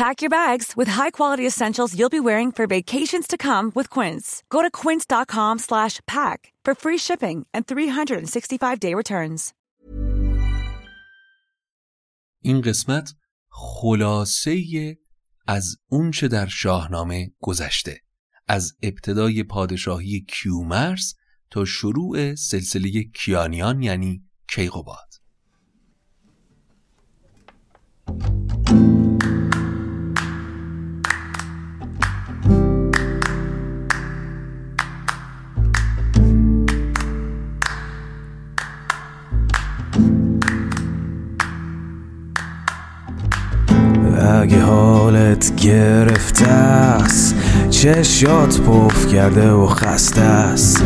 [0.00, 4.26] Pack your bags with high-quality essentials you'll be wearing for vacations to come with Quince.
[4.48, 9.52] Go to quince.com slash pack for free shipping and 365-day returns.
[12.42, 13.14] این قسمت
[13.48, 14.98] خلاصه
[15.46, 18.00] از اونچه در شاهنامه گذشته
[18.48, 21.14] از ابتدای پادشاهی کیومرس
[21.50, 25.09] تا شروع سلسله کیانیان یعنی کیقوباد
[44.40, 47.34] اگه حالت گرفته است
[47.70, 50.84] چشات پف کرده و خسته است.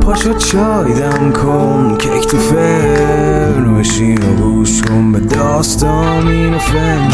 [0.00, 7.08] پاشو چای دم کن کیک تو فرن بشین و گوش کن به داستان و فن.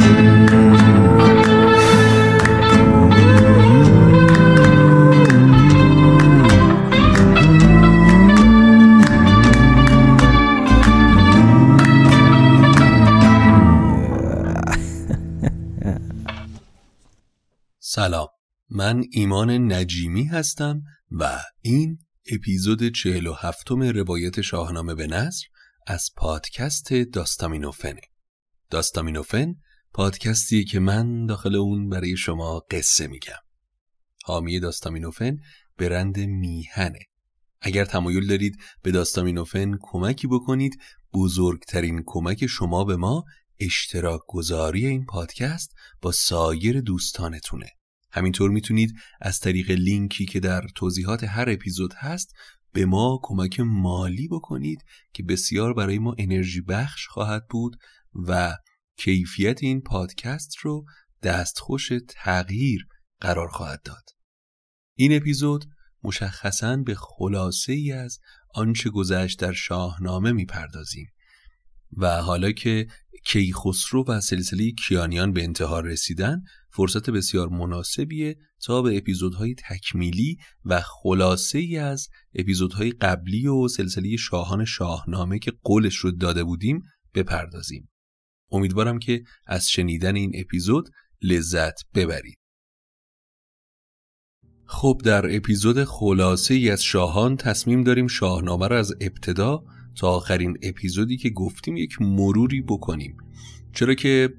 [17.94, 18.28] سلام.
[18.71, 21.99] من ایمان نجیمی هستم و این
[22.32, 25.47] اپیزود چهل و هفتم روایت شاهنامه به نصر
[25.87, 28.00] از پادکست داستامینوفنه
[28.71, 29.54] داستامینوفن
[29.93, 33.43] پادکستی که من داخل اون برای شما قصه میگم.
[34.25, 35.37] حامی داستامینوفن
[35.78, 37.00] برند میهنه.
[37.60, 40.81] اگر تمایل دارید به داستامینوفن کمکی بکنید
[41.12, 43.25] بزرگترین کمک شما به ما
[43.60, 47.66] اشتراک گذاری این پادکست با سایر دوستانتونه.
[48.14, 52.34] همینطور می‌تونید از طریق لینکی که در توضیحات هر اپیزود هست
[52.72, 57.76] به ما کمک مالی بکنید که بسیار برای ما انرژی بخش خواهد بود
[58.14, 58.56] و
[58.97, 60.84] کیفیت این پادکست رو
[61.22, 62.86] دستخوش تغییر
[63.20, 64.04] قرار خواهد داد.
[64.97, 65.64] این اپیزود
[66.03, 68.19] مشخصا به خلاصه ای از
[68.54, 71.06] آنچه گذشت در شاهنامه می‌پردازیم
[71.97, 72.86] و حالا که
[73.24, 76.42] کیخسرو و سلسله کیانیان به انتها رسیدن
[76.76, 84.16] فرصت بسیار مناسبیه تا به اپیزودهای تکمیلی و خلاصه ای از اپیزودهای قبلی و سلسله
[84.16, 86.82] شاهان شاهنامه که قولش رو داده بودیم
[87.14, 87.88] بپردازیم.
[88.50, 90.88] امیدوارم که از شنیدن این اپیزود
[91.22, 92.38] لذت ببرید.
[94.66, 99.64] خب در اپیزود خلاصه ای از شاهان تصمیم داریم شاهنامه را از ابتدا
[99.96, 103.16] تا آخرین اپیزودی که گفتیم یک مروری بکنیم.
[103.72, 104.34] چرا که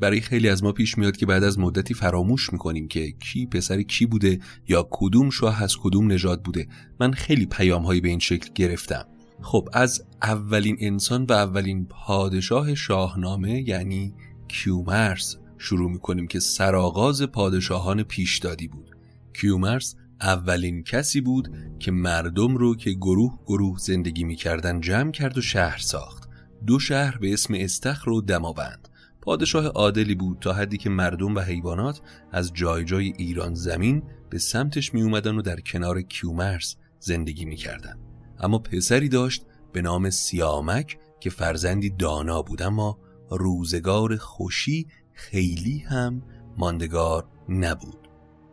[0.00, 3.82] برای خیلی از ما پیش میاد که بعد از مدتی فراموش می‌کنیم که کی پسر
[3.82, 6.66] کی بوده یا کدوم شاه از کدوم نژاد بوده.
[7.00, 9.06] من خیلی پیام هایی به این شکل گرفتم.
[9.42, 14.14] خب از اولین انسان و اولین پادشاه شاهنامه یعنی
[14.48, 18.96] کیومرس شروع می‌کنیم که سرآغاز پادشاهان پیشدادی بود.
[19.40, 25.40] کیومرس اولین کسی بود که مردم رو که گروه گروه زندگی می‌کردن جمع کرد و
[25.40, 26.28] شهر ساخت.
[26.66, 28.88] دو شهر به اسم استخر و دماوند.
[29.30, 32.00] پادشاه عادلی بود تا حدی که مردم و حیوانات
[32.32, 37.56] از جای جای ایران زمین به سمتش می اومدن و در کنار کیومرس زندگی می
[37.56, 37.98] کردن.
[38.40, 42.62] اما پسری داشت به نام سیامک که فرزندی دانا بود.
[42.62, 42.98] اما
[43.30, 46.22] روزگار خوشی خیلی هم
[46.56, 48.08] ماندگار نبود.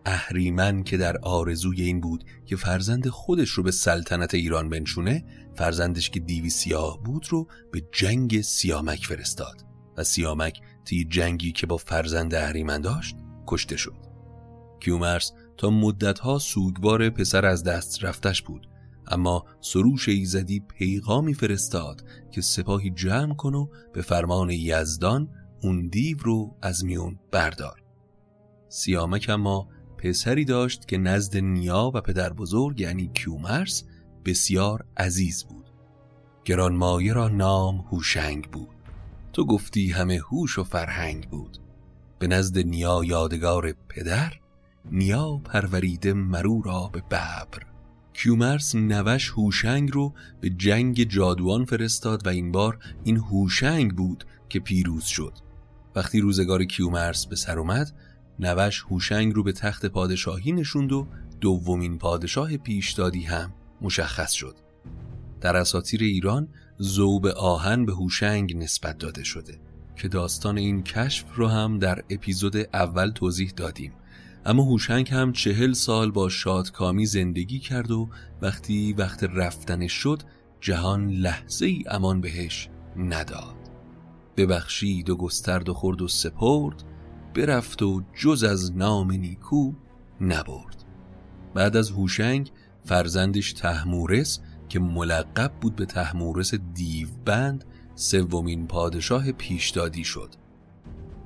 [0.06, 5.24] اهریمن که در آرزوی این بود که فرزند خودش رو به سلطنت ایران بنشونه
[5.56, 9.67] فرزندش که دیوی سیاه بود رو به جنگ سیامک فرستاد.
[9.98, 13.16] و سیامک طی جنگی که با فرزند اهریمن داشت
[13.48, 14.08] کشته شد.
[14.80, 18.68] کیومرس تا مدتها سوگوار پسر از دست رفتش بود
[19.08, 25.30] اما سروش ایزدی پیغامی فرستاد که سپاهی جمع کن و به فرمان یزدان
[25.62, 27.84] اون دیو رو از میون بردار.
[28.70, 29.68] سیامک اما
[29.98, 33.84] پسری داشت که نزد نیا و پدر بزرگ یعنی کیومرس
[34.26, 35.66] بسیار عزیز بود.
[36.46, 38.77] گرانمایه را نام هوشنگ بود.
[39.38, 41.58] تو گفتی همه هوش و فرهنگ بود.
[42.20, 44.34] به نزد نیا یادگار پدر
[44.92, 47.66] نیا پروریده مرو را به ببر.
[48.14, 54.60] کیومرس نوش هوشنگ رو به جنگ جادوان فرستاد و این بار این هوشنگ بود که
[54.60, 55.34] پیروز شد.
[55.96, 57.92] وقتی روزگار کیومرس به سر اومد
[58.40, 61.08] نوش هوشنگ رو به تخت پادشاهی نشوند و
[61.42, 64.56] دومین پادشاه پیشدادی هم مشخص شد.
[65.42, 66.48] در اساطیر ایران
[66.78, 69.60] زوب آهن به هوشنگ نسبت داده شده
[69.96, 73.94] که داستان این کشف رو هم در اپیزود اول توضیح دادیم.
[74.46, 78.10] اما هوشنگ هم چهل سال با شادکامی زندگی کرد و
[78.42, 80.22] وقتی وقت رفتنش شد
[80.62, 83.56] جهان لحظه ای امان بهش نداد.
[84.38, 86.84] ببخشید و گسترد و خورد و سپرد
[87.36, 89.74] برفت و جز از نام نیکو
[90.22, 90.84] نبرد.
[91.54, 92.52] بعد از هوشنگ
[92.86, 97.66] فرزندش تحمورس که ملقب بود به تحمورس دیوبند
[97.96, 100.30] سومین پادشاه پیشدادی شد.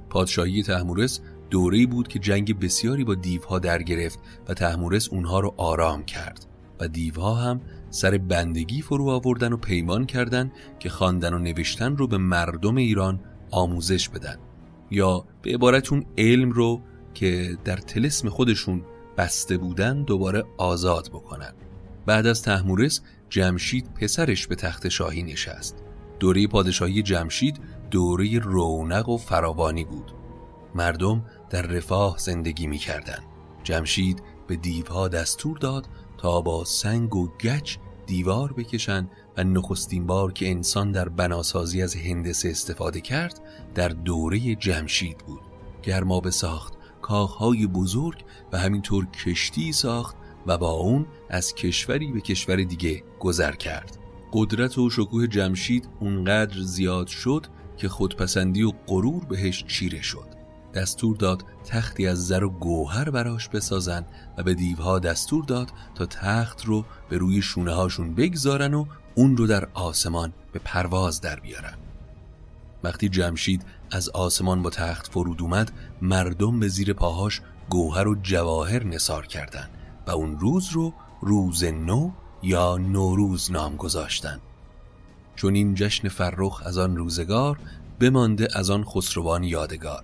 [0.10, 5.54] پادشاهی تحمورس دوره‌ای بود که جنگ بسیاری با دیوها در گرفت و تحمورس اونها رو
[5.58, 6.46] آرام کرد
[6.80, 12.08] و دیوها هم سر بندگی فرو آوردن و پیمان کردن که خواندن و نوشتن رو
[12.08, 13.20] به مردم ایران
[13.52, 14.38] آموزش بدن
[14.92, 16.82] یا به عبارت اون علم رو
[17.14, 18.82] که در تلسم خودشون
[19.18, 21.54] بسته بودن دوباره آزاد بکنن.
[22.06, 23.02] بعد از تحمورس
[23.32, 25.84] جمشید پسرش به تخت شاهی نشست.
[26.20, 27.60] دوره پادشاهی جمشید
[27.92, 30.12] دوره رونق و فراوانی بود.
[30.76, 33.20] مردم در رفاه زندگی می کردن.
[33.64, 35.88] جمشید به دیوها دستور داد
[36.18, 41.96] تا با سنگ و گچ دیوار بکشن و نخستین بار که انسان در بناسازی از
[41.96, 43.40] هندسه استفاده کرد
[43.76, 45.42] در دوره جمشید بود.
[45.84, 50.16] گرمابه ساخت کاخهای بزرگ و همینطور کشتی ساخت
[50.48, 53.98] و با اون از کشوری به کشور دیگه گذر کرد.
[54.34, 57.46] قدرت و شکوه جمشید اونقدر زیاد شد
[57.78, 60.28] که خودپسندی و غرور بهش چیره شد.
[60.74, 64.06] دستور داد تختی از زر و گوهر براش بسازن
[64.38, 68.86] و به دیوها دستور داد تا تخت رو به روی شونه هاشون بگذارن و
[69.16, 71.78] اون رو در آسمان به پرواز در بیارن.
[72.84, 78.84] وقتی جمشید از آسمان با تخت فرود اومد مردم به زیر پاهاش گوهر و جواهر
[78.84, 79.70] نصار کردند
[80.08, 82.12] و اون روز رو روز نو
[82.44, 84.40] یا نوروز نام گذاشتن.
[85.36, 87.60] چون این جشن فرخ از آن روزگار
[88.00, 90.04] بمانده از آن خسروان یادگار.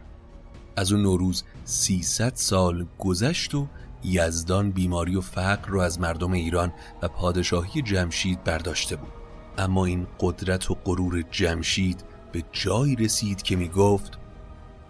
[0.76, 3.68] از اون نوروز 300 سال گذشت و
[4.04, 9.12] یزدان بیماری و فقر رو از مردم ایران و پادشاهی جمشید برداشته بود.
[9.58, 14.18] اما این قدرت و غرور جمشید به جایی رسید که می گفت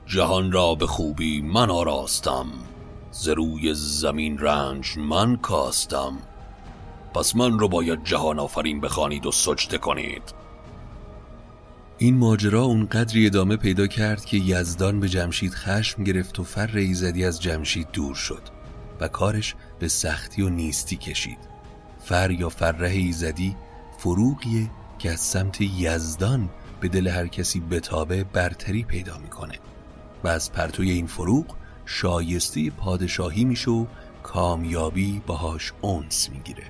[0.06, 2.46] جهان را به خوبی من آراستم.
[3.20, 6.18] ز روی زمین رنج من کاستم.
[7.16, 10.34] پس من رو باید جهان آفرین بخوانید و سجده کنید.
[11.98, 17.26] این ماجرا اونقدری ادامه پیدا کرد که یزدان به جمشید خشم گرفت و فر ایزدی
[17.26, 18.42] از جمشید دور شد
[19.00, 21.40] و کارش به سختی و نیستی کشید.
[22.04, 23.56] فر یا فره ایزدی
[23.98, 29.60] فروغیه که از سمت یزدان به دل هر کسی بتابه برتری پیدا می‌کنه
[30.24, 31.56] و از پرتوی این فروغ
[31.88, 33.86] شایسته پادشاهی میشه و
[34.24, 36.64] کامیابی باهاش اونس می‌گیره.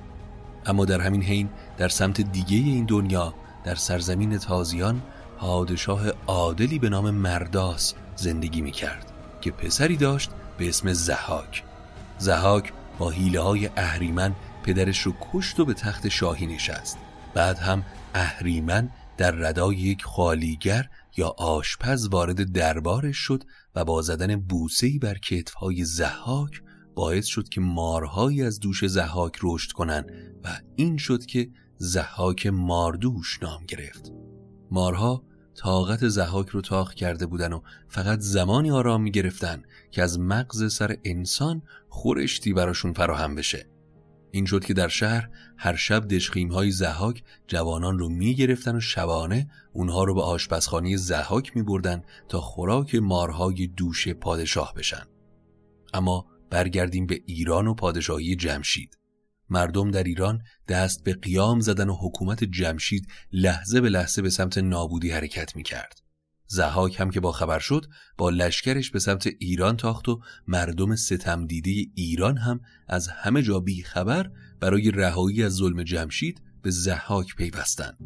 [0.66, 3.34] اما در همین حین در سمت دیگه این دنیا
[3.64, 5.02] در سرزمین تازیان
[5.38, 11.64] پادشاه عادلی به نام مرداس زندگی می کرد که پسری داشت به اسم زهاک
[12.18, 16.98] زهاک با حیله های اهریمن پدرش رو کشت و به تخت شاهی نشست.
[17.34, 17.84] بعد هم
[18.14, 23.44] اهریمن در ردای یک خالیگر یا آشپز وارد دربارش شد
[23.76, 26.62] و با زدن بوسهی بر کتفهای زهاک
[26.96, 30.12] باعث شد که مارهایی از دوش زهاک رشد کنند
[30.44, 34.12] و این شد که زهاک ماردوش نام گرفت.
[34.72, 35.24] مارها
[35.56, 40.74] طاقت زهاک رو تاخ کرده بودن و فقط زمانی آرام می گرفتن که از مغز
[40.74, 43.70] سر انسان خورشتی براشون فراهم بشه.
[44.32, 48.80] این شد که در شهر هر شب دشخیم های زهاک جوانان رو می گرفتن و
[48.80, 55.06] شبانه اونها رو به آشپزخانه زهاک می بردن تا خوراک مارهای دوش پادشاه بشن
[55.94, 58.98] اما برگردیم به ایران و پادشاهی جمشید
[59.50, 64.58] مردم در ایران دست به قیام زدن و حکومت جمشید لحظه به لحظه به سمت
[64.58, 66.07] نابودی حرکت می کرد.
[66.48, 67.86] زهاک هم که با خبر شد
[68.18, 73.60] با لشکرش به سمت ایران تاخت و مردم ستم دیده ایران هم از همه جا
[73.60, 77.98] بی خبر برای رهایی از ظلم جمشید به زهاک پیوستند.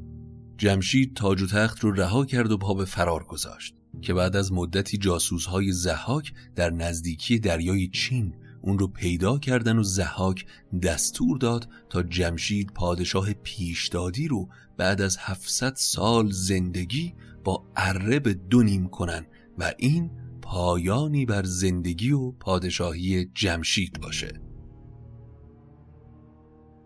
[0.58, 4.52] جمشید تاج و تخت رو رها کرد و پا به فرار گذاشت که بعد از
[4.54, 10.46] مدتی جاسوسهای زهاک در نزدیکی دریای چین اون رو پیدا کردن و زهاک
[10.84, 18.34] دستور داد تا جمشید پادشاه پیشدادی رو بعد از 700 سال زندگی با اره به
[18.34, 19.26] دو نیم کنن
[19.58, 24.42] و این پایانی بر زندگی و پادشاهی جمشید باشه.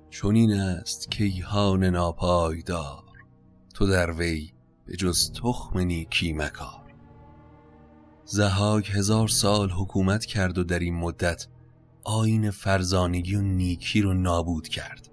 [0.10, 3.04] چون است کیهان ناپایدار
[3.74, 4.52] تو در وی
[4.86, 6.86] به جز تخم نیکی مکار.
[8.26, 11.48] زهاک هزار سال حکومت کرد و در این مدت
[12.04, 15.10] آین فرزانگی و نیکی رو نابود کرد.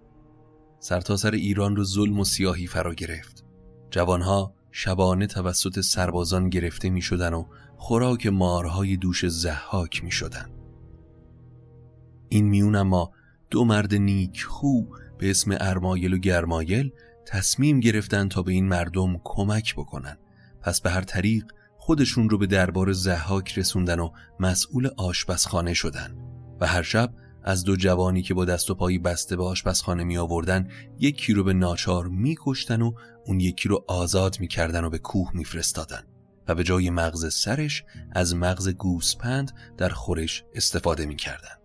[0.79, 3.45] سرتاسر سر ایران رو ظلم و سیاهی فرا گرفت.
[3.91, 10.51] جوانها شبانه توسط سربازان گرفته می شدن و خوراک مارهای دوش زحاک می شدن.
[12.29, 13.13] این میون اما
[13.51, 14.83] دو مرد نیک خو
[15.19, 16.93] به اسم ارمایل و گرمایل
[17.27, 20.19] تصمیم گرفتن تا به این مردم کمک بکنن
[20.61, 21.45] پس به هر طریق
[21.79, 24.11] خودشون رو به دربار زحاک رسوندن و
[24.41, 26.17] مسئول آشپزخانه شدن
[26.61, 30.19] و هر شب از دو جوانی که با دست و پایی بسته به آشپزخانه می
[30.19, 30.69] آوردن
[30.99, 32.93] یکی رو به ناچار می کشتن و
[33.27, 36.03] اون یکی رو آزاد می کردن و به کوه می فرستادن
[36.49, 41.57] و به جای مغز سرش از مغز گوسپند در خورش استفاده می کردن.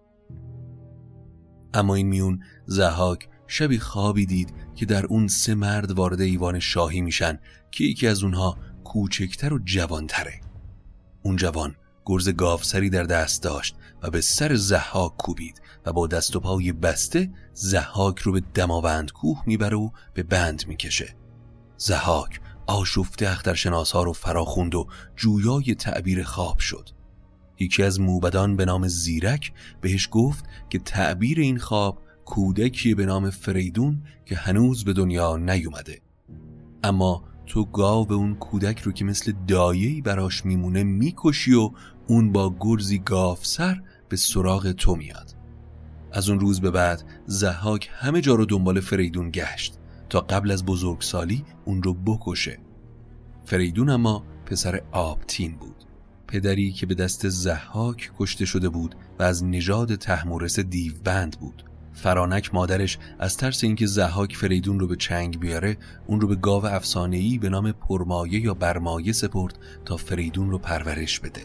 [1.74, 7.02] اما این میون زهاک شبی خوابی دید که در اون سه مرد وارد ایوان شاهی
[7.02, 7.40] میشن
[7.72, 10.42] که یکی از اونها کوچکتر و جوانتره
[11.24, 16.36] اون جوان گرز گافسری در دست داشت و به سر زحاک کوبید و با دست
[16.36, 21.16] و پای بسته زحاک رو به دماوند کوه می‌بره و به بند می‌کشه.
[21.78, 26.90] زحاک آشفته اخترشناس ها رو فراخوند و جویای تعبیر خواب شد.
[27.60, 33.30] یکی از موبدان به نام زیرک بهش گفت که تعبیر این خواب کودکی به نام
[33.30, 36.02] فریدون که هنوز به دنیا نیومده.
[36.84, 41.72] اما تو گاو اون کودک رو که مثل دایهی براش میمونه می‌کشی و
[42.08, 45.37] اون با گرزی گاف سر به سراغ تو میاد.
[46.18, 49.78] از اون روز به بعد زحاک همه جا رو دنبال فریدون گشت
[50.10, 52.60] تا قبل از بزرگسالی اون رو بکشه.
[53.46, 55.76] فریدون اما پسر آبتین بود.
[56.28, 61.64] پدری که به دست زحاک کشته شده بود و از نژاد تحمورس دیوبند بود.
[61.94, 66.66] فرانک مادرش از ترس اینکه زحاک فریدون رو به چنگ بیاره اون رو به گاو
[66.66, 71.42] افسانه‌ای به نام پرمایه یا برمایه سپرد تا فریدون رو پرورش بده.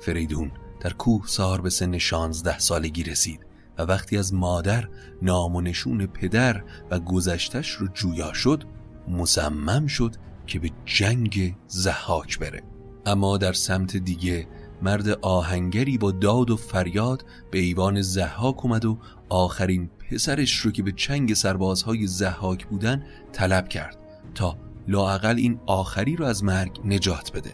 [0.00, 0.50] فریدون
[0.80, 3.51] در کوه سار به سن شانزده سالگی رسید.
[3.78, 4.88] و وقتی از مادر
[5.22, 8.64] نام و نشون پدر و گذشتش رو جویا شد
[9.08, 12.62] مصمم شد که به جنگ زحاک بره.
[13.06, 14.46] اما در سمت دیگه
[14.82, 18.98] مرد آهنگری با داد و فریاد به ایوان زحاک اومد و
[19.28, 23.98] آخرین پسرش رو که به چنگ سربازهای زحاک بودن طلب کرد
[24.34, 24.56] تا
[24.88, 27.52] لاعقل این آخری رو از مرگ نجات بده.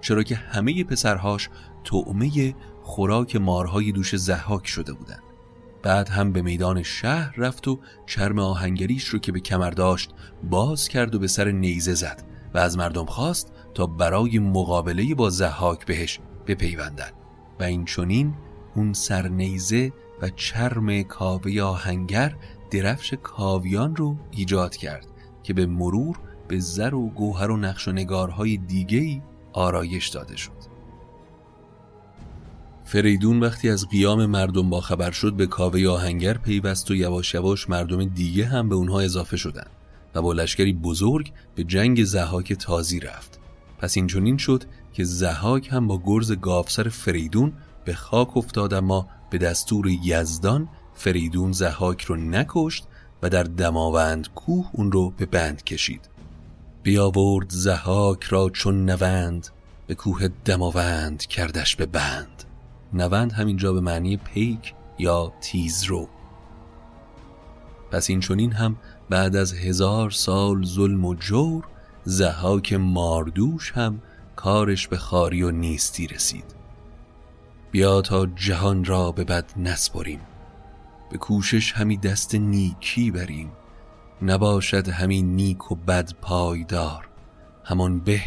[0.00, 1.48] چرا که همه پسرهاش
[1.84, 5.18] تعمه خوراک مارهای دوش زحاک شده بودن.
[5.82, 10.10] بعد هم به میدان شهر رفت و چرم آهنگریش رو که به کمر داشت
[10.50, 12.22] باز کرد و به سر نیزه زد
[12.54, 17.10] و از مردم خواست تا برای مقابله با زحاک بهش بپیوندن.
[17.60, 18.34] و این چونین
[18.74, 19.92] اون سرنیزه
[20.22, 22.36] و چرم کاوه آهنگر
[22.70, 25.06] درفش کاویان رو ایجاد کرد
[25.42, 26.18] که به مرور
[26.48, 30.55] به زر و گوهر و نقش و نگارهای دیگهی آرایش داده شد.
[32.86, 37.70] فریدون وقتی از قیام مردم با خبر شد به کاوه آهنگر پیوست و یواش یواش
[37.70, 39.70] مردم دیگه هم به اونها اضافه شدند
[40.14, 43.40] و با لشکری بزرگ به جنگ زهاک تازی رفت.
[43.78, 47.52] پس این چنین شد که زهاک هم با گرز گافسر فریدون
[47.84, 52.86] به خاک افتاد اما به دستور یزدان فریدون زهاک رو نکشت
[53.22, 56.08] و در دماوند کوه اون رو به بند کشید.
[56.82, 59.48] بیاورد زهاک را چون نوند
[59.86, 62.45] به کوه دماوند کردش به بند.
[62.92, 66.08] نوند همینجا به معنی پیک یا تیزرو
[67.90, 68.76] پس این چونین هم
[69.10, 71.64] بعد از هزار سال ظلم و جور
[72.04, 74.02] زهاک ماردوش هم
[74.36, 76.44] کارش به خاری و نیستی رسید.
[77.70, 80.20] بیا تا جهان را به بد نسپریم.
[81.10, 83.52] به کوشش همی دست نیکی بریم.
[84.22, 87.08] نباشد همین نیک و بد پایدار.
[87.64, 88.20] همان به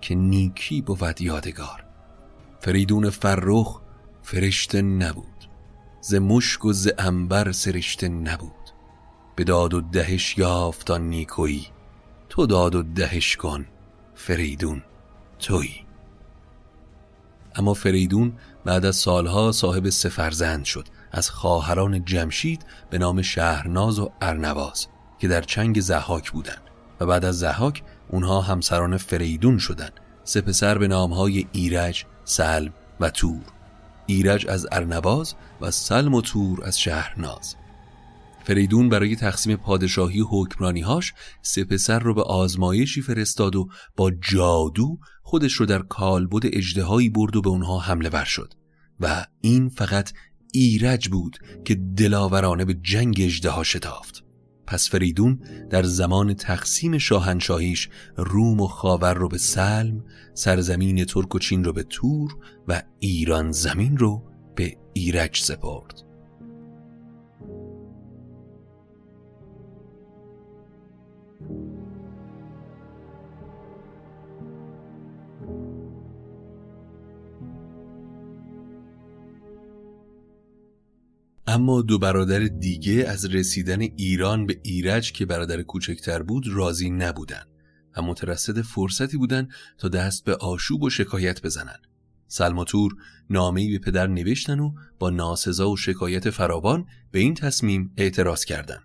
[0.00, 1.84] که نیکی بود یادگار.
[2.60, 3.80] فریدون فرخ
[4.30, 5.48] فرشته نبود.
[6.00, 8.70] ز مشک و ز انبر سرشته نبود.
[9.36, 11.66] به داد و دهش یافتان نیکویی.
[12.28, 13.66] تو داد و دهش کن
[14.14, 14.82] فریدون
[15.38, 15.86] تویی.
[17.54, 18.32] اما فریدون
[18.64, 20.88] بعد از سالها صاحب سفرزند شد.
[21.12, 24.86] از خواهران جمشید به نام شهرناز و ارنواز
[25.18, 26.62] که در چنگ زحاک بودند.
[27.00, 30.00] و بعد از زحاک اونها همسران فریدون شدند.
[30.24, 33.57] سه پسر به نامهای ایرج، سلم و تور.
[34.08, 37.56] ایرج از ارنواز و سلم و تور از شهرناز.
[38.44, 45.52] فریدون برای تقسیم پادشاهی حکمرانیهاش سه پسر رو به آزمایشی فرستاد و با جادو خودش
[45.52, 48.54] رو در کالبد اجدهایی برد و به اونها حمله ور شد.
[49.00, 50.12] و این فقط
[50.52, 54.27] ایرج بود که دلاورانه به جنگ اجده شتافت.
[54.68, 61.38] پس فریدون در زمان تقسیم شاهنشاهیش روم و خاور رو به سلم سرزمین ترک و
[61.38, 62.36] چین رو به تور
[62.68, 64.22] و ایران زمین رو
[64.54, 66.07] به ایرج سپرد.
[81.48, 87.42] اما دو برادر دیگه از رسیدن ایران به ایرج که برادر کوچکتر بود راضی نبودن
[87.96, 91.76] و مترصد فرصتی بودن تا دست به آشوب و شکایت بزنن
[92.26, 92.94] سلماتور
[93.30, 98.84] نامه‌ای به پدر نوشتن و با ناسزا و شکایت فراوان به این تصمیم اعتراض کردند.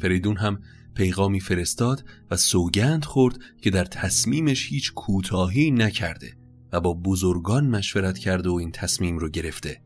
[0.00, 0.60] فریدون هم
[0.94, 6.36] پیغامی فرستاد و سوگند خورد که در تصمیمش هیچ کوتاهی نکرده
[6.72, 9.80] و با بزرگان مشورت کرده و این تصمیم رو گرفته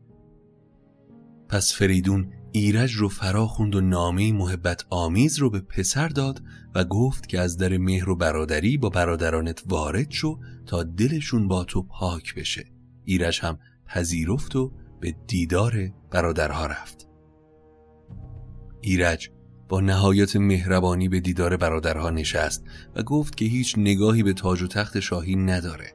[1.49, 6.41] پس فریدون ایرج رو فرا خوند و نامه محبت آمیز رو به پسر داد
[6.75, 11.63] و گفت که از در مهر و برادری با برادرانت وارد شو تا دلشون با
[11.63, 12.65] تو پاک بشه.
[13.03, 17.07] ایرج هم پذیرفت و به دیدار برادرها رفت.
[18.81, 19.29] ایرج
[19.69, 22.63] با نهایت مهربانی به دیدار برادرها نشست
[22.95, 25.93] و گفت که هیچ نگاهی به تاج و تخت شاهی نداره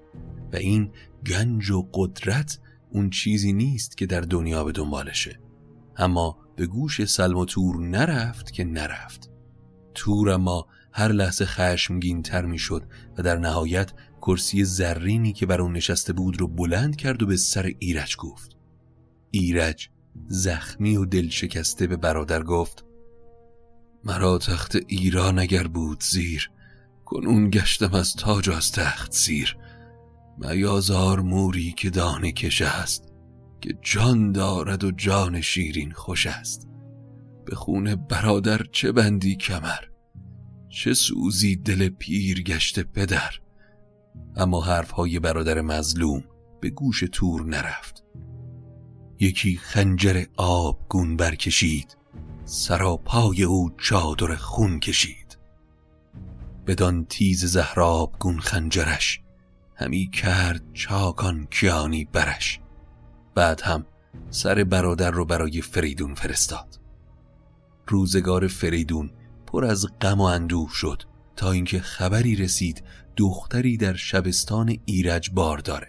[0.53, 0.91] و این
[1.27, 2.59] گنج و قدرت
[2.95, 5.41] اون چیزی نیست که در دنیا به دنبالشه.
[5.97, 9.31] اما به گوش سلم و تور نرفت که نرفت.
[9.95, 12.83] تور اما هر لحظه خشمگین تر می شد
[13.19, 17.37] و در نهایت کرسی زرینی که بر اون نشسته بود رو بلند کرد و به
[17.37, 18.57] سر ایرج گفت.
[19.31, 19.89] ایرج
[20.27, 22.85] زخمی و دل شکسته به برادر گفت
[24.05, 26.51] مرا تخت ایران اگر بود زیر
[27.05, 29.57] کنون گشتم از تاج و از تخت زیر.
[30.39, 33.13] میازار موری که دانه کش است
[33.61, 36.69] که جان دارد و جان شیرین خوش است.
[37.45, 39.85] به خون برادر چه بندی کمر؟
[40.69, 43.31] چه سوزی دل پیر گشته پدر؟
[44.37, 46.25] اما حرفهای برادر مظلوم
[46.61, 48.05] به گوش تور نرفت.
[49.21, 51.97] یکی خنجر آب گون برکشید
[52.45, 55.39] سراپای او چادر خون کشید.
[56.67, 59.24] بدان تیز زهراب گون خنجرش
[59.75, 62.61] همی کرد چاکان کیانی برش.
[63.35, 63.87] بعد هم
[64.31, 66.81] سر برادر رو برای فریدون فرستاد.
[67.87, 69.11] روزگار فریدون
[69.47, 71.03] پر از غم و اندوه شد
[71.37, 72.83] تا اینکه خبری رسید
[73.17, 75.89] دختری در شبستان ایرج بار داره.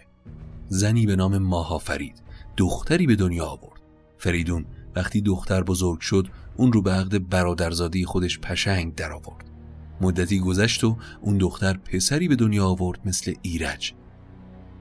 [0.68, 2.22] زنی به نام ماها فرید
[2.56, 3.80] دختری به دنیا آورد.
[4.18, 9.55] فریدون وقتی دختر بزرگ شد اون رو به عقد برادرزادی خودش پشنگ در آورد
[10.00, 13.92] مدتی گذشت و اون دختر پسری به دنیا آورد مثل ایرج.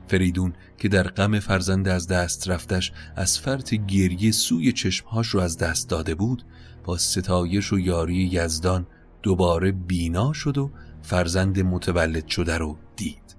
[0.08, 5.58] فریدون که در غم فرزند از دست رفتش از فرط گریه سوی چشمهاش رو از
[5.58, 6.44] دست داده بود
[6.84, 8.88] با ستایش و یاری یزدان
[9.24, 13.36] دوباره بینا شد و فرزند متولد شده رو دید.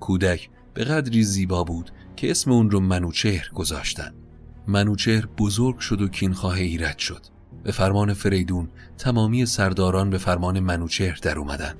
[0.00, 4.14] کودک به قدری زیبا بود که اسم اون رو منوچهر گذاشتن.
[4.66, 7.31] منوچهر بزرگ شد و کینخواه ایرد شد.
[7.62, 11.74] به فرمان فریدون تمامی سرداران به فرمان منوچهر در اومدن.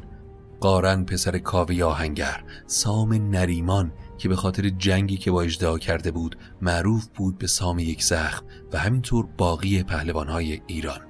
[0.60, 6.36] قارن پسر کاوی آهنگر سام نریمان که به خاطر جنگی که با اجدها کرده بود
[6.60, 11.00] معروف بود به سام یک زخم و همینطور باقی پهلوانهای ایران.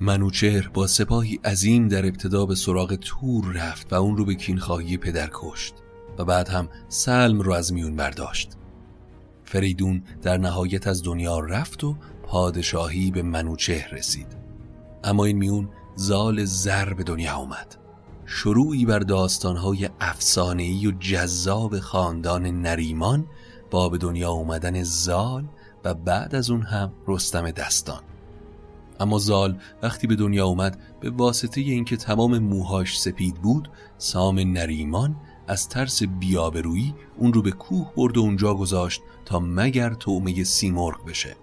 [0.00, 4.96] منوچهر با سپاهی عظیم در ابتدا به سراغ تور رفت و اون رو به کینخواهی
[4.96, 5.74] پدر کشت
[6.18, 8.52] و بعد هم سلم رو از میون برداشت.
[9.48, 14.36] فریدون در نهایت از دنیا رفت و پادشاهی به منوچهر رسید.
[15.04, 17.76] اما این میون زال زر به دنیا اومد
[18.26, 23.26] شروعی بر داستانهای افسانه‌ای و جذاب خاندان نریمان
[23.70, 25.44] با به دنیا اومدن زال
[25.84, 28.00] و بعد از اون هم رستم دستان.
[29.00, 35.16] اما زال وقتی به دنیا اومد به واسطه اینکه تمام موهاش سپید بود سام نریمان
[35.48, 41.04] از ترس بیابرویی اون رو به کوه برد و اونجا گذاشت تا مگر تومه سیمرغ
[41.04, 41.36] بشه.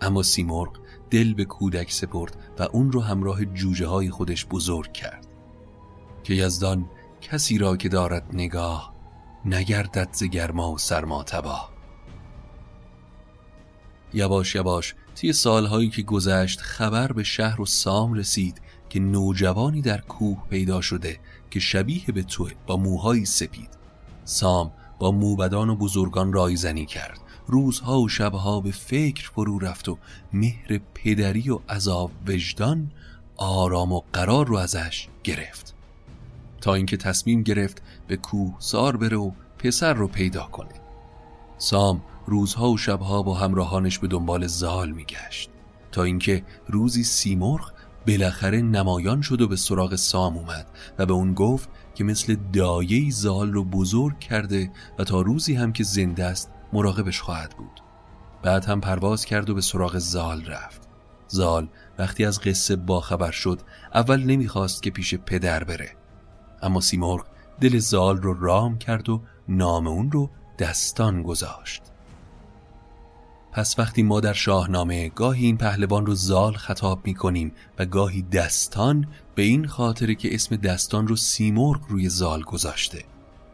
[0.00, 0.76] اما سیمرغ
[1.10, 5.26] دل به کودک سپرد و اون رو همراه جوجه های خودش بزرگ کرد.
[6.24, 8.94] که یزدان کسی را که دارد نگاه
[9.44, 11.72] نگردد ز گرما و سرما تباه.
[14.12, 20.00] یواش یواش طی سالهایی که گذشت خبر به شهر و سام رسید که نوجوانی در
[20.00, 21.18] کوه پیدا شده
[21.50, 23.70] که شبیه به توه با موهایی سپید.
[24.24, 27.20] سام با موبدان و بزرگان رایزنی کرد.
[27.46, 29.98] روزها و شبها به فکر فرو رفت و
[30.32, 32.90] مهر پدری و عذاب وجدان
[33.36, 35.74] آرام و قرار رو ازش گرفت.
[36.60, 40.74] تا اینکه تصمیم گرفت به کوه سار بره و پسر رو پیدا کنه.
[41.58, 45.50] سام روزها و شبها با همراهانش به دنبال زال میگشت.
[45.92, 47.72] تا اینکه روزی سیمرغ
[48.06, 50.66] بالاخره نمایان شد و به سراغ سام اومد
[50.98, 55.72] و به اون گفت که مثل دایه زال رو بزرگ کرده و تا روزی هم
[55.72, 57.80] که زنده است مراقبش خواهد بود.
[58.42, 60.88] بعد هم پرواز کرد و به سراغ زال رفت.
[61.28, 63.60] زال وقتی از قصه باخبر شد
[63.94, 65.90] اول نمی‌خواست که پیش پدر بره.
[66.62, 67.26] اما سیمرغ
[67.60, 71.82] دل زال رو رام کرد و نام اون رو دستان گذاشت.
[73.58, 78.22] پس وقتی ما در شاهنامه گاهی این پهلوان رو زال خطاب می کنیم و گاهی
[78.22, 83.04] دستان به این خاطره که اسم دستان رو سیمرغ روی زال گذاشته.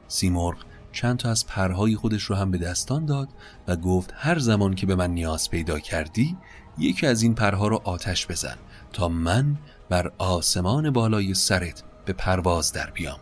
[0.09, 0.57] سیمرغ
[0.93, 3.29] چند تا از پرهای خودش رو هم به دستان داد
[3.69, 6.37] و گفت هر زمان که به من نیاز پیدا کردی
[6.79, 8.57] یکی از این پرها رو آتش بزن
[8.93, 9.57] تا من
[9.88, 13.19] بر آسمان بالای سرت به پرواز در بیام.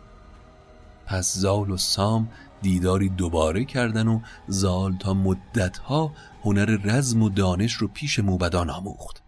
[1.05, 2.29] پس زال و سام
[2.63, 9.23] دیداری دوباره کردن و زال تا مدتها هنر رزم و دانش رو پیش موبدان آموخت.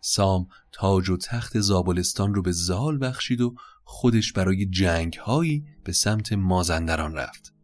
[0.00, 5.92] سام تاج و تخت زابلستان رو به زال بخشید و خودش برای جنگ هایی به
[5.92, 7.55] سمت مازندران رفت.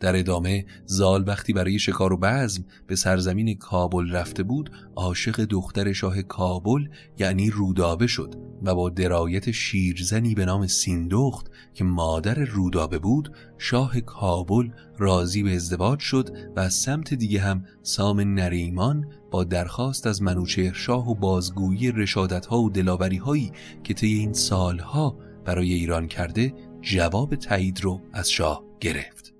[0.00, 5.92] در ادامه زال وقتی برای شکار و بزم به سرزمین کابل رفته بود عاشق دختر
[5.92, 12.98] شاه کابل یعنی رودابه شد و با درایت شیرزنی به نام سیندخت که مادر رودابه
[12.98, 19.44] بود شاه کابل راضی به ازدواج شد و از سمت دیگه هم سام نریمان با
[19.44, 23.52] درخواست از منوچهر شاه و بازگویی رشادت ها و دلاوری هایی
[23.84, 29.35] که طی این سالها برای ایران کرده جواب تایید رو از شاه گرفت.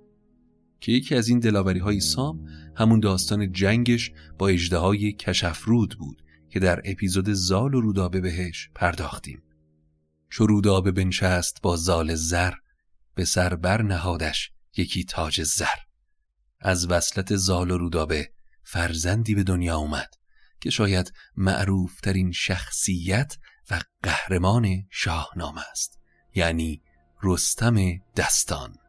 [0.87, 6.61] که یکی از این دلاوری های سام همون داستان جنگش با اجده کشفرود بود که
[6.61, 9.43] در اپیزود زال و رودابه بهش پرداختیم.
[10.31, 12.53] چو رودابه بنشست با زال زر
[13.15, 15.79] به سر بر نهادش یکی تاج زر.
[16.61, 18.31] از وصلت زال و رودابه
[18.65, 20.15] فرزندی به دنیا اومد
[20.61, 23.37] که شاید معروف ترین شخصیت
[23.71, 25.99] و قهرمان شاهنامه است
[26.35, 26.83] یعنی
[27.23, 27.77] رستم
[28.17, 28.86] دستان.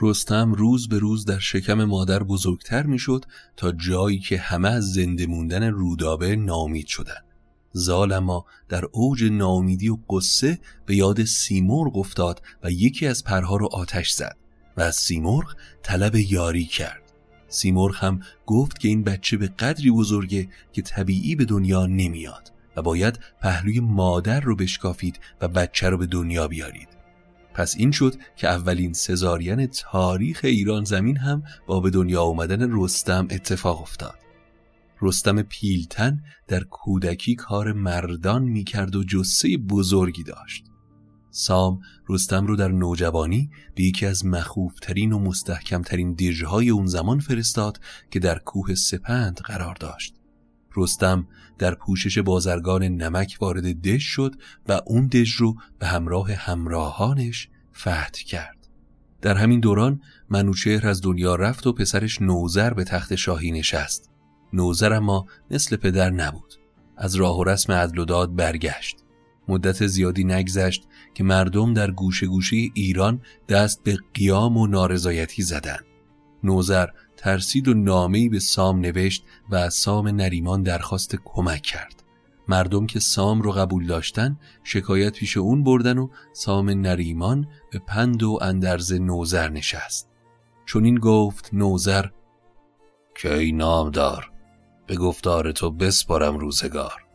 [0.00, 3.24] رستم روز به روز در شکم مادر بزرگتر می‌شد
[3.56, 7.24] تا جایی که همه از زنده موندن رودابه نامید شدند.
[7.72, 13.56] زال اما در اوج نامیدی و قصه به یاد سیمرغ افتاد و یکی از پرها
[13.56, 14.36] رو آتش زد
[14.76, 17.02] و از سیمرغ طلب یاری کرد.
[17.48, 22.82] سیمرغ هم گفت که این بچه به قدری بزرگه که طبیعی به دنیا نمیاد و
[22.82, 27.01] باید پهلوی مادر رو بشکافید و بچه رو به دنیا بیارید.
[27.54, 33.28] پس این شد که اولین سزارین تاریخ ایران زمین هم با به دنیا آمدن رستم
[33.30, 34.18] اتفاق افتاد.
[35.02, 40.64] رستم پیلتن در کودکی کار مردان می‌کرد و جسه بزرگی داشت.
[41.30, 47.80] سام رستم رو در نوجوانی به یکی از مخوفترین و مستحکمترین دژهای اون زمان فرستاد
[48.10, 50.21] که در کوه سپند قرار داشت.
[50.76, 51.26] رستم
[51.58, 54.34] در پوشش بازرگان نمک وارد دژ شد
[54.68, 58.68] و اون دژ رو به همراه همراهانش فتح کرد.
[59.22, 64.10] در همین دوران منوچهر از دنیا رفت و پسرش نوزر به تخت شاهی نشست.
[64.52, 66.54] نوزر اما مثل پدر نبود.
[66.96, 68.96] از راه و رسم عدل و داد برگشت.
[69.48, 75.84] مدت زیادی نگذشت که مردم در گوشه گوشه ایران دست به قیام و نارضایتی زدند.
[76.44, 76.86] نوزر
[77.22, 82.02] ترسید و نامه‌ای به سام نوشت و از سام نریمان درخواست کمک کرد.
[82.48, 88.22] مردم که سام رو قبول داشتن شکایت پیش اون بردن و سام نریمان به پند
[88.22, 90.08] و اندرز نوزر نشست.
[90.66, 92.06] چون این گفت نوزر
[93.16, 94.32] که ای نامدار؟
[94.86, 97.06] به گفتار تو بسپارم روزگار.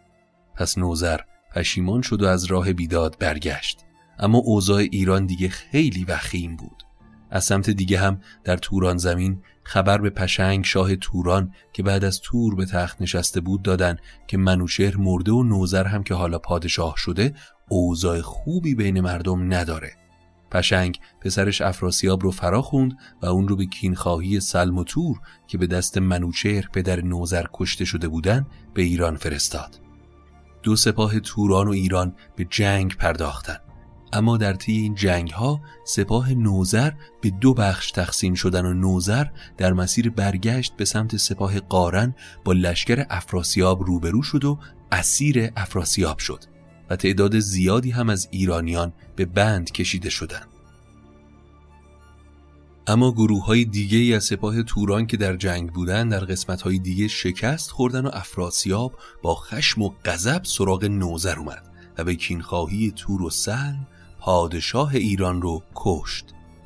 [0.56, 1.20] پس نوزر
[1.56, 3.86] پشیمان شد و از راه بیداد برگشت.
[4.20, 6.84] اما اوضاع ایران دیگه خیلی وخیم بود.
[7.30, 12.22] از سمت دیگه هم در توران زمین خبر به پشنگ شاه توران که بعد از
[12.22, 16.94] تور به تخت نشسته بود دادن که منوشهر مرده و نوزر هم که حالا پادشاه
[16.98, 17.34] شده
[17.70, 19.92] اوضاع خوبی بین مردم نداره
[20.52, 25.58] پشنگ پسرش افراسیاب رو فرا خوند و اون رو به کینخواهی سلم و تور که
[25.58, 29.80] به دست منوچهر پدر نوزر کشته شده بودن به ایران فرستاد.
[30.64, 33.67] دو سپاه توران و ایران به جنگ پرداختند.
[34.14, 36.92] اما در طی این جنگ ها سپاه نوزر
[37.22, 39.26] به دو بخش تقسیم شدن و نوزر
[39.58, 44.60] در مسیر برگشت به سمت سپاه قارن با لشکر افراسیاب روبرو شد و
[44.92, 46.44] اسیر افراسیاب شد
[46.90, 50.48] و تعداد زیادی هم از ایرانیان به بند کشیده شدند.
[52.88, 56.80] اما گروه های دیگه ای از سپاه توران که در جنگ بودند در قسمت های
[56.80, 61.64] دیگه شکست خوردن و افراسیاب با خشم و غضب سراغ نوزر اومد
[61.98, 63.88] و به کینخواهی تور و سلم
[64.28, 66.26] پادشاه ایران رو کشت.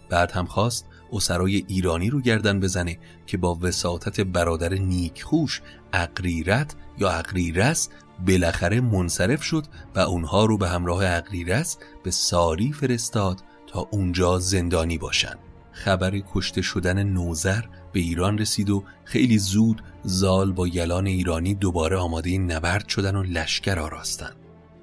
[0.10, 5.62] بعد هم خواست اسرای ایرانی رو گردن بزنه که با وساطت برادر نیکخوش
[5.94, 7.90] اقریرت یا اقریرس
[8.28, 14.98] بالاخره منصرف شد و اونها رو به همراه اقریرس به ساری فرستاد تا اونجا زندانی
[14.98, 15.36] باشن.
[15.72, 17.62] خبر کشته شدن نوزر
[17.94, 23.24] به ایران رسید و خیلی زود زال با یلان ایرانی دوباره آماده نبرد شدن و
[23.24, 24.32] لشکر آراستن.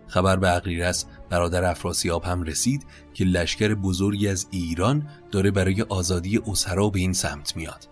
[0.08, 6.38] خبر به اقریرس برادر افراسیاب هم رسید که لشکر بزرگی از ایران داره برای آزادی
[6.46, 7.88] اسرا به این سمت میاد.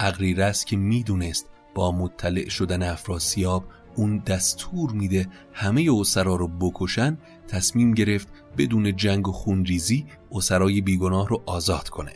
[0.00, 3.64] اقریرس که می‌دونست با مطلع شدن افراسیاب
[3.96, 11.28] اون دستور میده همه اسرا رو بکشن تصمیم گرفت بدون جنگ و خونریزی اسرای بیگناه
[11.28, 12.12] رو آزاد کنه.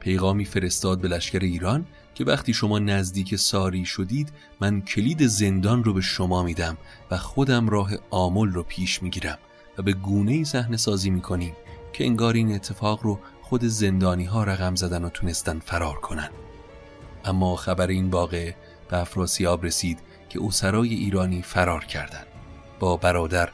[0.00, 5.92] پیغامی فرستاد به لشکر ایران که وقتی شما نزدیک ساری شدید من کلید زندان رو
[5.92, 6.76] به شما میدم
[7.10, 9.38] و خودم راه آمل رو پیش می‌گیرم.
[9.78, 11.56] و به گونه صحنه سازی می‌کنیم
[11.92, 16.30] که انگار این اتفاق رو خود زندانی ها رقم زدن و تونستن فرار کنن.
[17.24, 18.56] اما خبر این واقعه
[18.88, 22.26] به افراسیاب رسید که اوسرای ایرانی فرار کردند.
[22.80, 23.48] با برادر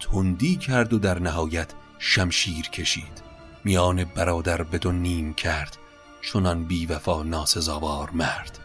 [0.00, 3.22] تندی کرد و در نهایت شمشیر کشید.
[3.64, 5.76] میان برادر بدون نیم کرد
[6.20, 8.58] چونان بی وفا ناسزاوار مرد.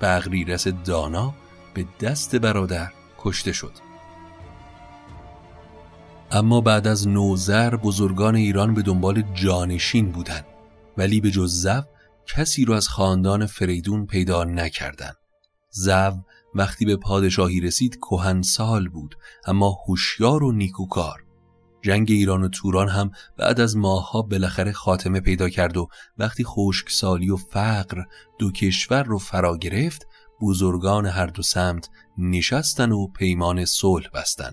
[0.00, 1.34] بغریرس دانا
[1.74, 3.72] به دست برادر کشته شد.
[6.34, 10.44] اما بعد از نوزر بزرگان ایران به دنبال جانشین بودند.
[10.96, 11.82] ولی به جز زو
[12.26, 15.16] کسی رو از خاندان فریدون پیدا نکردند.
[15.70, 16.12] زو
[16.54, 17.98] وقتی به پادشاهی رسید
[18.42, 19.14] سال بود
[19.46, 21.24] اما هوشیار و نیکوکار.
[21.82, 27.30] جنگ ایران و توران هم بعد از ماهها بالاخره خاتمه پیدا کرد و وقتی خشکسالی
[27.30, 28.02] و فقر
[28.38, 30.06] دو کشور رو فرا گرفت
[30.40, 34.52] بزرگان هر دو سمت نشستن و پیمان صلح بستن.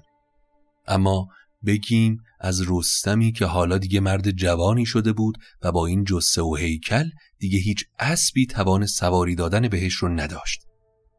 [0.87, 1.27] اما
[1.65, 6.55] بگیم از رستمی که حالا دیگه مرد جوانی شده بود و با این جسه و
[6.55, 10.61] هیکل دیگه هیچ اسبی توان سواری دادن بهش رو نداشت.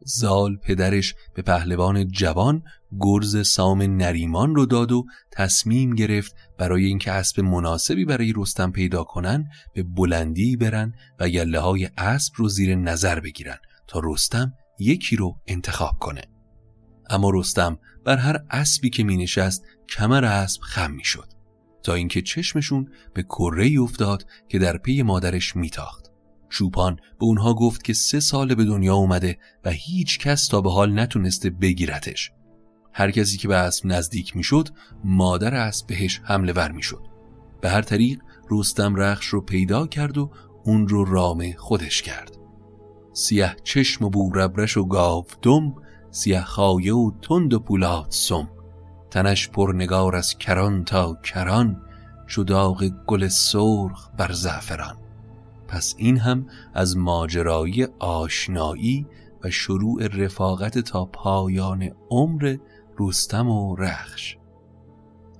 [0.04, 2.62] زال پدرش به پهلوان جوان
[3.00, 9.04] گرز سام نریمان رو داد و تصمیم گرفت برای اینکه اسب مناسبی برای رستم پیدا
[9.04, 15.16] کنن به بلندی برن و گله های اسب رو زیر نظر بگیرن تا رستم یکی
[15.16, 16.22] رو انتخاب کنه.
[17.10, 19.62] اما رستم بر هر اسبی که می نشست
[19.96, 21.28] کمر اسب خم می شد
[21.82, 26.10] تا اینکه چشمشون به کره افتاد که در پی مادرش میتاخت.
[26.48, 30.70] چوپان به اونها گفت که سه سال به دنیا اومده و هیچ کس تا به
[30.70, 32.30] حال نتونسته بگیرتش.
[32.92, 34.68] هر کسی که به اسب نزدیک می‌شد
[35.04, 37.06] مادر اسب بهش حمله ور می‌شد.
[37.60, 40.30] به هر طریق رستم رخش رو پیدا کرد و
[40.64, 42.36] اون رو رام خودش کرد.
[43.12, 45.74] سیه چشم و بوربرش و گاو دم
[46.10, 48.48] سیه خایه و تند و پولاد سم.
[49.12, 51.82] تنش پر نگار از کران تا کران
[52.26, 54.96] چو داغ گل سرخ بر زعفران.
[55.68, 59.06] پس این هم از ماجرایی آشنایی
[59.44, 62.56] و شروع رفاقت تا پایان عمر
[63.00, 64.36] رستم و رخش.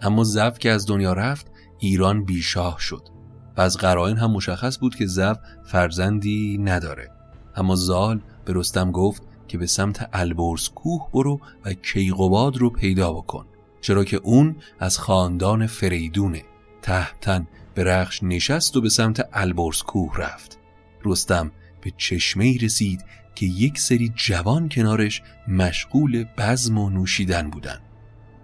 [0.01, 1.47] اما زف که از دنیا رفت
[1.79, 3.09] ایران بیشاه شد
[3.57, 7.11] و از قرائن هم مشخص بود که زف فرزندی نداره.
[7.57, 13.13] اما زال به رستم گفت که به سمت البرز کوه برو و کیقوباد رو پیدا
[13.13, 13.47] بکن.
[13.83, 16.43] چرا که اون از خاندان فریدونه.
[16.83, 20.59] تحتن به رخش نشست و به سمت البرز کوه رفت.
[21.05, 27.81] رستم به چشمه رسید که یک سری جوان کنارش مشغول بزم و نوشیدن بودن.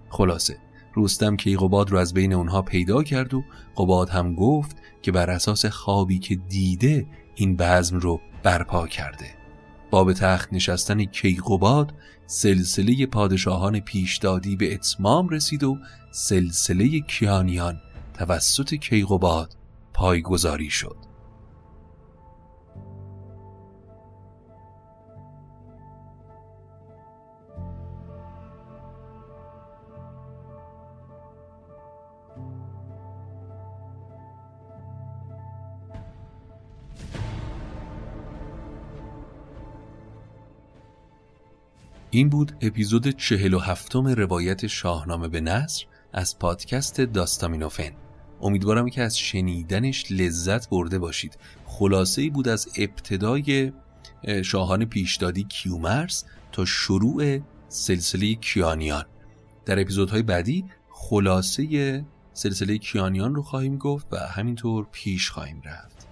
[0.09, 0.59] خلاصه
[0.97, 3.45] رستم کیقوباد رو از بین اونها پیدا کرد و
[3.77, 9.38] قباد هم گفت که بر اساس خوابی که دیده این بزم رو برپا کرده.
[9.91, 11.93] با به تخت نشستن کیقوباد
[12.27, 15.79] سلسله پادشاهان پیشدادی به اتمام رسید و
[16.11, 17.81] سلسله کیانیان
[18.15, 19.57] توسط کیقوباد
[19.95, 21.08] پایگذاری شد.
[42.11, 47.91] این بود اپیزود چهل و هفتم روایت شاهنامه به نصر از پادکست داستامینوفن.
[48.43, 51.39] امیدوارم که از شنیدنش لذت برده باشید.
[51.67, 53.73] خلاصه ای بود از ابتدای
[54.43, 59.05] شاهان پیشدادی کیومرس تا شروع سلسله کیانیان.
[59.65, 66.07] در اپیزودهای بعدی خلاصه سلسله کیانیان رو خواهیم گفت و همینطور پیش خواهیم رفت.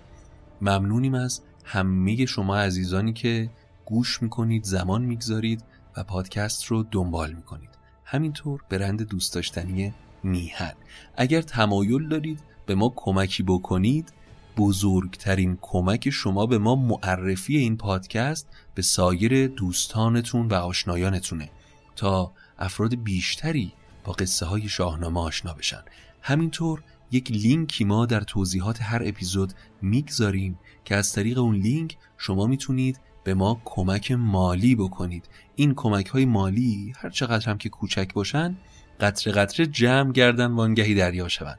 [0.61, 3.51] ممنونیم از همه شما عزیزانی که
[3.85, 5.65] گوش می‌کنید زمان می‌گذارید
[5.97, 7.71] و پادکست رو دنبال می‌کنید.
[8.05, 10.73] همینطور برند دوست داشتنی میهن.
[11.17, 14.13] اگر تمایل دارید به ما کمکی بکنید
[14.57, 21.51] بزرگترین کمک شما به ما معرفی این پادکست به سایر دوستانتون و آشنایانتونه
[21.97, 23.73] تا افراد بیشتری
[24.05, 25.83] با قصه های شاهنامه آشنا بشن.
[26.23, 32.47] همینطور یک لینکی ما در توضیحات هر اپیزود می‌گذاریم که از طریق اون لینک شما
[32.47, 35.29] می‌تونید به ما کمک مالی بکنید.
[35.57, 38.57] این کمک های مالی هر چقدر هم که کوچک باشن
[39.01, 41.59] قطره قطره جمع گردن وانگهی دریا شوند.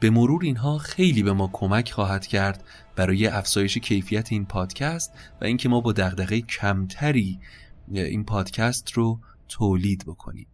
[0.00, 2.64] به مرور اینها خیلی به ما کمک خواهد کرد
[2.96, 7.38] برای افزایش کیفیت این پادکست و اینکه ما با دغدغه کمتری
[7.92, 10.46] این پادکست رو تولید بکنیم.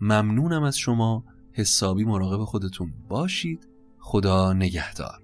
[0.00, 1.24] ممنونم از شما.
[1.52, 3.68] حسابی مراقب خودتون باشید.
[3.98, 5.23] خدا نگهدار.